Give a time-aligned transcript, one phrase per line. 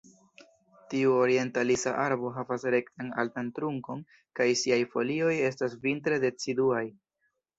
[0.93, 4.01] Tiu orientalisa arbo havas rektan altan trunkon
[4.39, 6.83] kaj siaj folioj estas vintre deciduaj.